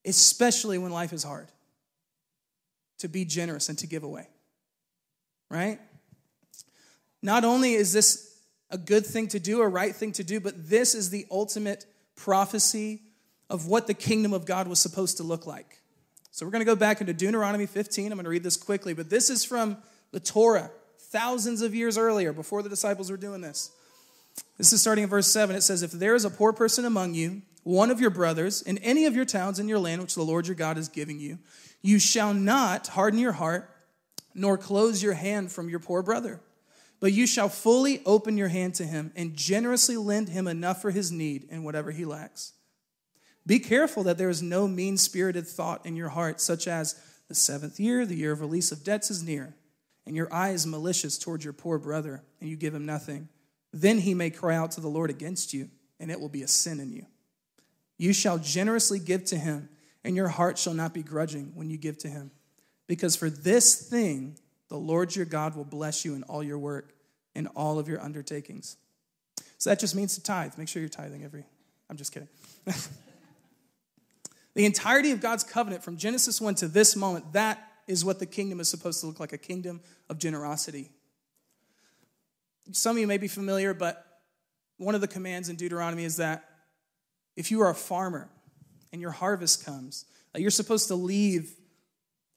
[0.05, 1.49] Especially when life is hard.
[2.99, 4.27] To be generous and to give away.
[5.49, 5.79] Right?
[7.21, 10.69] Not only is this a good thing to do, a right thing to do, but
[10.69, 13.01] this is the ultimate prophecy
[13.49, 15.81] of what the kingdom of God was supposed to look like.
[16.31, 18.11] So we're going to go back into Deuteronomy 15.
[18.11, 19.77] I'm going to read this quickly, but this is from
[20.11, 23.71] the Torah, thousands of years earlier, before the disciples were doing this.
[24.57, 25.55] This is starting in verse 7.
[25.55, 28.77] It says, If there is a poor person among you, one of your brothers, in
[28.79, 31.39] any of your towns in your land which the Lord your God is giving you,
[31.81, 33.69] you shall not harden your heart,
[34.37, 36.39] nor close your hand from your poor brother.
[36.99, 40.91] But you shall fully open your hand to him and generously lend him enough for
[40.91, 42.53] his need and whatever he lacks.
[43.45, 47.35] Be careful that there is no mean spirited thought in your heart, such as the
[47.35, 49.55] seventh year, the year of release of debts is near,
[50.05, 53.29] and your eye is malicious towards your poor brother, and you give him nothing.
[53.73, 55.69] Then he may cry out to the Lord against you,
[55.99, 57.05] and it will be a sin in you.
[57.97, 59.69] You shall generously give to him,
[60.03, 62.31] and your heart shall not be grudging when you give to him.
[62.87, 64.37] Because for this thing
[64.69, 66.93] the Lord your God will bless you in all your work,
[67.35, 68.77] in all of your undertakings.
[69.57, 70.57] So that just means to tithe.
[70.57, 71.45] Make sure you're tithing every.
[71.89, 72.27] I'm just kidding.
[74.53, 78.25] the entirety of God's covenant from Genesis 1 to this moment, that is what the
[78.25, 80.91] kingdom is supposed to look like a kingdom of generosity.
[82.73, 84.05] Some of you may be familiar, but
[84.77, 86.43] one of the commands in Deuteronomy is that
[87.37, 88.29] if you are a farmer
[88.91, 91.55] and your harvest comes, you're supposed to leave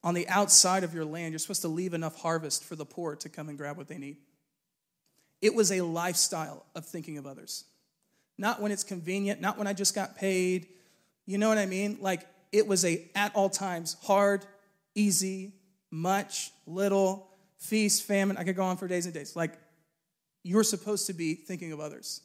[0.03, 3.17] on the outside of your land, you're supposed to leave enough harvest for the poor
[3.17, 4.17] to come and grab what they need.
[5.43, 7.65] It was a lifestyle of thinking of others.
[8.39, 10.69] Not when it's convenient, not when I just got paid.
[11.27, 11.99] You know what I mean?
[12.01, 14.45] Like it was a at all times hard,
[14.95, 15.53] easy,
[15.91, 18.37] much, little, feast, famine.
[18.37, 19.37] I could go on for days and days.
[19.37, 19.59] Like
[20.43, 22.23] you're supposed to be thinking of others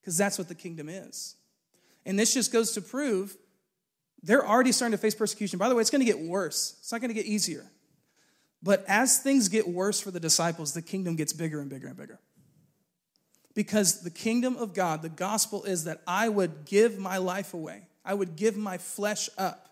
[0.00, 1.34] because that's what the kingdom is.
[2.06, 3.36] And this just goes to prove
[4.22, 5.58] they're already starting to face persecution.
[5.58, 7.70] By the way, it's going to get worse, it's not going to get easier.
[8.62, 11.96] But as things get worse for the disciples, the kingdom gets bigger and bigger and
[11.96, 12.20] bigger.
[13.54, 17.88] Because the kingdom of God, the gospel is that I would give my life away,
[18.04, 19.66] I would give my flesh up.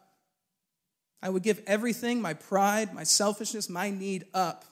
[1.20, 4.64] I would give everything, my pride, my selfishness, my need up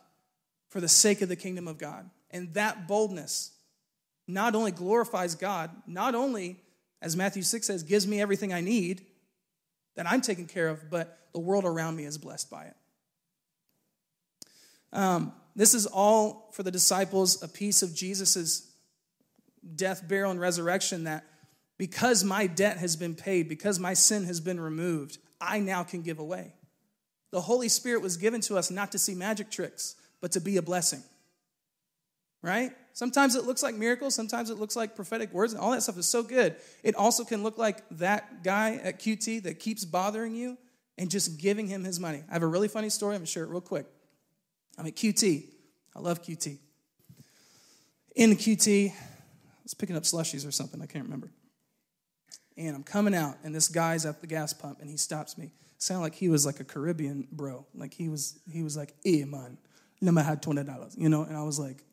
[0.68, 2.08] for the sake of the kingdom of God.
[2.30, 3.52] And that boldness
[4.28, 6.60] not only glorifies God, not only,
[7.02, 9.04] as Matthew 6 says, gives me everything I need
[9.96, 12.76] that I'm taken care of, but the world around me is blessed by it.
[14.92, 18.70] Um, this is all for the disciples a piece of Jesus'
[19.74, 21.24] death, burial, and resurrection that
[21.78, 26.02] because my debt has been paid, because my sin has been removed, I now can
[26.02, 26.54] give away.
[27.30, 30.56] The Holy Spirit was given to us not to see magic tricks, but to be
[30.56, 31.02] a blessing.
[32.40, 32.72] Right?
[32.96, 35.98] Sometimes it looks like miracles, sometimes it looks like prophetic words, and all that stuff
[35.98, 36.56] is so good.
[36.82, 40.56] It also can look like that guy at QT that keeps bothering you
[40.96, 42.24] and just giving him his money.
[42.26, 43.84] I have a really funny story, I'm gonna share it real quick.
[44.78, 45.44] I'm at QT.
[45.94, 46.56] I love QT.
[48.14, 48.94] In the QT, I
[49.62, 51.30] was picking up slushies or something, I can't remember.
[52.56, 55.52] And I'm coming out, and this guy's at the gas pump, and he stops me.
[55.76, 57.66] Sound like he was like a Caribbean bro.
[57.74, 59.58] Like he was, he was like, "Hey man,
[60.00, 61.24] let me have twenty dollars," you know.
[61.24, 61.84] And I was like,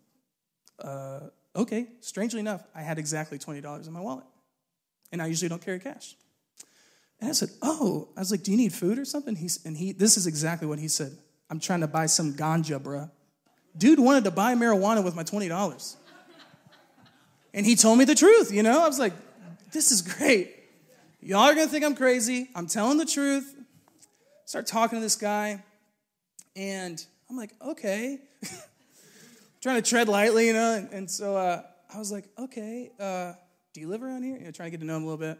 [0.83, 4.25] uh, "Okay." Strangely enough, I had exactly twenty dollars in my wallet,
[5.11, 6.15] and I usually don't carry cash.
[7.19, 9.77] And I said, "Oh," I was like, "Do you need food or something?" He's, and
[9.77, 11.17] he, this is exactly what he said.
[11.49, 13.09] I'm trying to buy some ganja, bruh.
[13.77, 15.97] Dude wanted to buy marijuana with my twenty dollars.
[17.53, 18.83] And he told me the truth, you know?
[18.83, 19.13] I was like,
[19.71, 20.55] this is great.
[21.21, 22.49] Y'all are gonna think I'm crazy.
[22.55, 23.55] I'm telling the truth.
[24.45, 25.63] Start talking to this guy,
[26.55, 28.19] and I'm like, okay.
[29.63, 30.75] trying to tread lightly, you know?
[30.75, 33.33] And, and so uh, I was like, okay, uh,
[33.73, 34.37] do you live around here?
[34.37, 35.39] You know, trying to get to know him a little bit.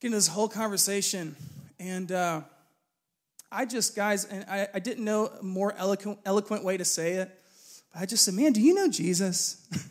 [0.00, 1.36] Get into this whole conversation.
[1.78, 2.42] And uh,
[3.52, 7.14] I just, guys, and I, I didn't know a more eloquent, eloquent way to say
[7.14, 7.30] it.
[7.92, 9.68] But I just said, man, do you know Jesus?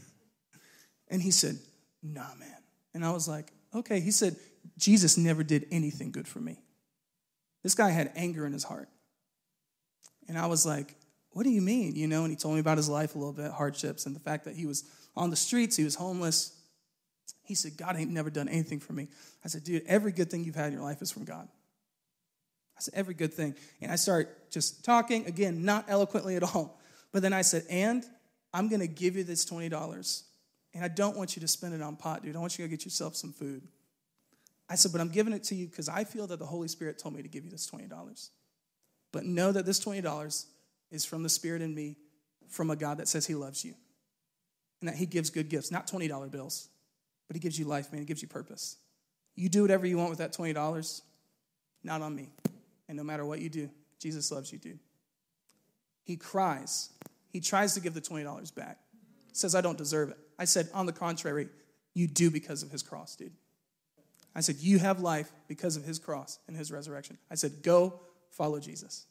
[1.14, 1.60] And he said,
[2.02, 2.58] Nah, man.
[2.96, 4.00] And I was like, Okay.
[4.00, 4.36] He said,
[4.78, 6.60] Jesus never did anything good for me.
[7.62, 8.90] This guy had anger in his heart.
[10.28, 10.96] And I was like,
[11.34, 11.96] What do you mean?
[11.96, 14.20] You know, and he told me about his life a little bit, hardships, and the
[14.20, 14.84] fact that he was
[15.16, 16.60] on the streets, he was homeless.
[17.44, 19.08] He said, God ain't never done anything for me.
[19.44, 21.48] I said, Dude, every good thing you've had in your life is from God.
[22.78, 23.56] I said, Every good thing.
[23.82, 26.80] And I start just talking, again, not eloquently at all.
[27.12, 28.06] But then I said, And
[28.54, 30.24] I'm going to give you this $20
[30.74, 32.36] and I don't want you to spend it on pot, dude.
[32.36, 33.62] I want you to go get yourself some food.
[34.70, 36.98] I said, but I'm giving it to you because I feel that the Holy Spirit
[36.98, 38.30] told me to give you this $20.
[39.12, 40.46] But know that this $20
[40.94, 41.98] is from the Spirit in me,
[42.48, 43.74] from a God that says he loves you.
[44.80, 46.70] and that He gives good gifts, not $20 bills,
[47.28, 48.02] but He gives you life, man.
[48.02, 48.78] He gives you purpose.
[49.36, 51.02] You do whatever you want with that $20,
[51.84, 52.30] not on me.
[52.88, 53.70] And no matter what you do,
[54.00, 54.80] Jesus loves you, dude.
[56.04, 56.90] He cries.
[57.30, 58.78] He tries to give the $20 back.
[59.32, 60.18] Says, I don't deserve it.
[60.38, 61.48] I said, on the contrary,
[61.96, 63.32] you do because of his cross, dude.
[64.36, 67.18] I said, You have life because of his cross and his resurrection.
[67.32, 68.00] I said, Go
[68.32, 69.06] follow Jesus.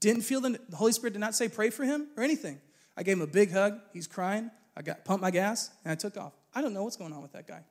[0.00, 2.60] Didn't feel the, the Holy Spirit did not say pray for him or anything.
[2.96, 3.78] I gave him a big hug.
[3.92, 4.50] He's crying.
[4.76, 6.32] I got pumped my gas and I took off.
[6.54, 7.62] I don't know what's going on with that guy.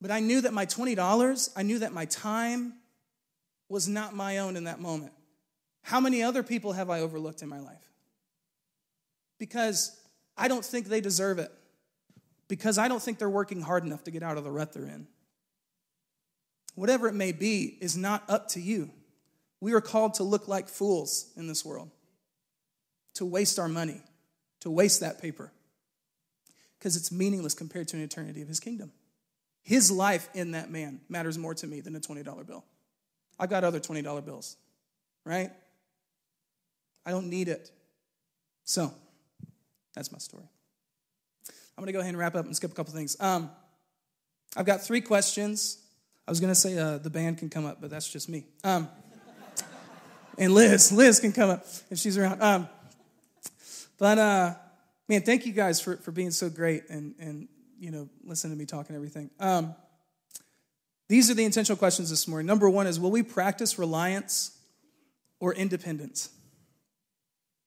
[0.00, 2.74] But I knew that my $20, I knew that my time
[3.68, 5.12] was not my own in that moment.
[5.82, 7.92] How many other people have I overlooked in my life?
[9.38, 9.98] Because
[10.36, 11.52] I don't think they deserve it.
[12.48, 14.84] Because I don't think they're working hard enough to get out of the rut they're
[14.84, 15.06] in.
[16.74, 18.90] Whatever it may be is not up to you.
[19.60, 21.90] We are called to look like fools in this world,
[23.14, 24.02] to waste our money,
[24.60, 25.52] to waste that paper,
[26.78, 28.92] because it's meaningless compared to an eternity of his kingdom.
[29.62, 32.64] His life in that man matters more to me than a $20 bill.
[33.38, 34.56] I've got other $20 bills,
[35.24, 35.50] right?
[37.04, 37.70] I don't need it.
[38.64, 38.92] So,
[39.94, 40.44] that's my story.
[41.76, 43.16] I'm going to go ahead and wrap up and skip a couple things.
[43.20, 43.50] Um,
[44.56, 45.78] I've got three questions.
[46.26, 48.46] I was going to say uh, the band can come up, but that's just me.
[48.64, 48.88] Um,
[50.38, 52.42] and Liz, Liz can come up if she's around.
[52.42, 52.68] Um,
[53.98, 54.54] but uh,
[55.08, 58.56] man, thank you guys for, for being so great and, and you know, listen to
[58.56, 59.30] me talk and everything.
[59.38, 59.74] Um,
[61.08, 62.46] these are the intentional questions this morning.
[62.46, 64.56] Number one is Will we practice reliance
[65.40, 66.30] or independence?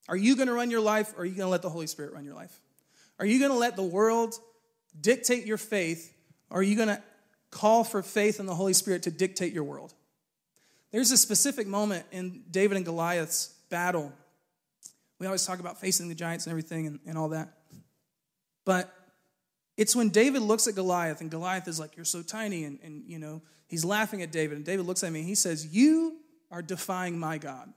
[0.08, 1.88] Are you going to run your life or are you going to let the Holy
[1.88, 2.60] Spirit run your life?
[3.20, 4.34] Are you going to let the world
[5.00, 6.14] dictate your faith
[6.50, 7.02] or are you going to
[7.52, 9.94] call for faith in the Holy Spirit to dictate your world?
[10.92, 14.12] There's a specific moment in David and Goliath's battle.
[15.20, 17.54] We always talk about facing the giants and everything and, and all that.
[18.66, 18.94] But
[19.78, 23.04] it's when David looks at Goliath, and Goliath is like, You're so tiny, and, and
[23.08, 24.58] you know, he's laughing at David.
[24.58, 26.18] And David looks at me and he says, You
[26.52, 27.72] are defying my God.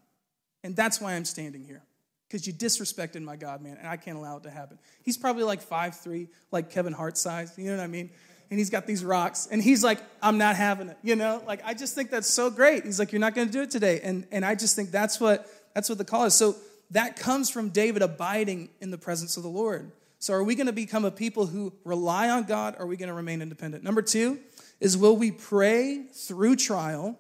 [0.65, 1.83] And that's why I'm standing here.
[2.29, 4.79] Because you disrespected my God, man, and I can't allow it to happen.
[5.03, 8.11] He's probably like five three, like Kevin Hart size, you know what I mean?
[8.53, 11.43] And he's got these rocks, and he's like, I'm not having it, you know?
[11.47, 12.85] Like, I just think that's so great.
[12.85, 14.01] He's like, You're not gonna do it today.
[14.05, 16.35] And and I just think that's what that's what the call is.
[16.35, 16.57] So
[16.91, 19.91] that comes from David abiding in the presence of the Lord.
[20.19, 22.97] So, are we going to become a people who rely on God or are we
[22.97, 23.83] going to remain independent?
[23.83, 24.39] Number two
[24.79, 27.19] is will we pray through trial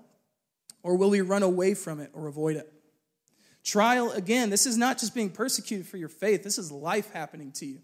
[0.82, 2.72] or will we run away from it or avoid it?
[3.64, 7.52] Trial, again, this is not just being persecuted for your faith, this is life happening
[7.52, 7.78] to you.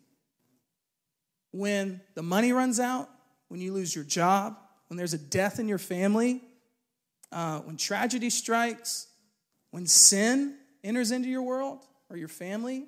[1.50, 3.08] When the money runs out,
[3.48, 4.56] when you lose your job,
[4.88, 6.42] when there's a death in your family,
[7.32, 9.08] uh, when tragedy strikes,
[9.70, 12.86] when sin enters into your world or your family,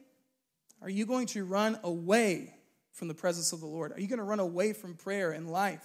[0.83, 2.55] are you going to run away
[2.93, 3.93] from the presence of the Lord?
[3.93, 5.85] Are you going to run away from prayer and life?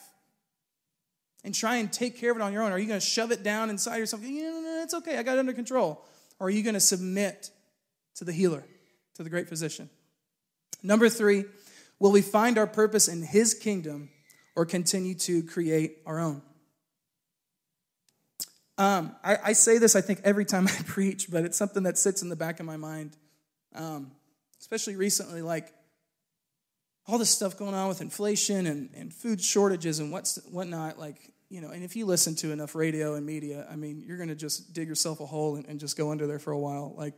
[1.44, 2.72] And try and take care of it on your own?
[2.72, 4.24] Are you going to shove it down inside yourself?
[4.24, 6.04] You know, it's okay, I got it under control.
[6.40, 7.52] Or are you going to submit
[8.16, 8.64] to the healer,
[9.16, 9.90] to the great physician?
[10.82, 11.46] Number three,
[12.00, 14.10] will we find our purpose in his kingdom
[14.56, 16.42] or continue to create our own?
[18.78, 21.98] Um, I, I, say this, I think, every time I preach, but it's something that
[21.98, 23.16] sits in the back of my mind.
[23.74, 24.12] Um,
[24.60, 25.72] especially recently, like
[27.08, 30.98] all this stuff going on with inflation and, and food shortages and what's whatnot.
[30.98, 34.18] Like, you know, and if you listen to enough radio and media, I mean, you're
[34.18, 36.60] going to just dig yourself a hole and, and just go under there for a
[36.60, 36.94] while.
[36.98, 37.14] Like,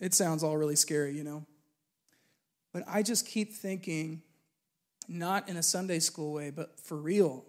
[0.00, 1.44] it sounds all really scary, you know.
[2.72, 4.22] But I just keep thinking,
[5.08, 7.44] not in a Sunday school way, but for real.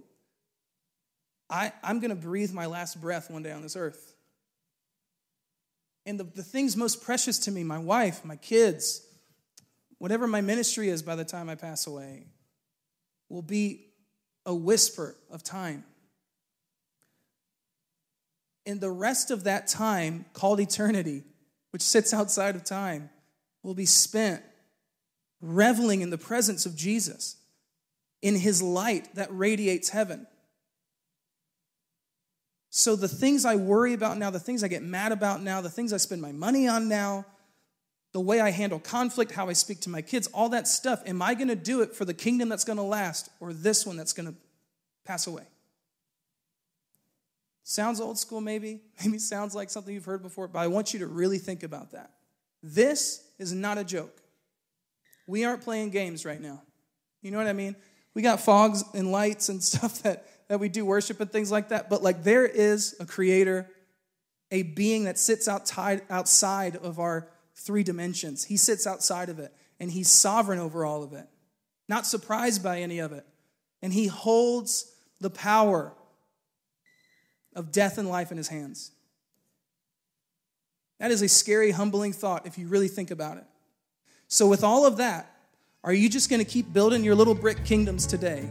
[1.50, 4.16] I, I'm going to breathe my last breath one day on this earth.
[6.06, 9.06] And the, the things most precious to me, my wife, my kids,
[9.98, 12.28] whatever my ministry is by the time I pass away,
[13.28, 13.88] will be
[14.46, 15.84] a whisper of time.
[18.66, 21.24] And the rest of that time, called eternity,
[21.72, 23.10] which sits outside of time,
[23.64, 24.42] will be spent
[25.42, 27.38] reveling in the presence of Jesus,
[28.22, 30.28] in his light that radiates heaven.
[32.72, 35.70] So, the things I worry about now, the things I get mad about now, the
[35.70, 37.26] things I spend my money on now,
[38.12, 41.22] the way I handle conflict, how I speak to my kids, all that stuff, am
[41.22, 43.98] I going to do it for the kingdom that's going to last or this one
[43.98, 44.36] that's going to
[45.06, 45.44] pass away?
[47.64, 48.82] Sounds old school, maybe.
[49.04, 51.92] Maybe sounds like something you've heard before, but I want you to really think about
[51.92, 52.10] that.
[52.64, 54.22] This is not a joke.
[55.28, 56.64] We aren't playing games right now.
[57.22, 57.76] You know what I mean?
[58.14, 61.70] We got fogs and lights and stuff that, that we do worship and things like
[61.70, 63.70] that, but like there is a creator,
[64.52, 68.46] a being that sits outside, outside of our three dimensions.
[68.46, 69.54] He sits outside of it.
[69.80, 71.28] and He's sovereign over all of it,
[71.88, 73.26] not surprised by any of it.
[73.82, 75.94] And He holds the power
[77.56, 78.92] of death and life in His hands.
[81.00, 83.46] That is a scary, humbling thought if you really think about it.
[84.28, 85.34] So, with all of that,
[85.84, 88.50] are you just going to keep building your little brick kingdoms today?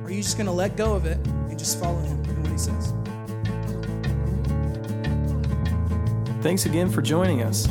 [0.00, 2.42] Or are you just going to let go of it and just follow Him and
[2.42, 2.92] what He says?
[6.42, 7.68] Thanks again for joining us.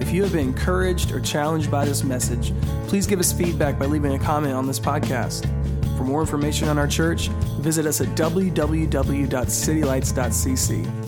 [0.00, 2.52] If you have been encouraged or challenged by this message,
[2.86, 5.46] please give us feedback by leaving a comment on this podcast.
[5.96, 7.28] For more information on our church,
[7.60, 11.03] visit us at www.citylights.cc.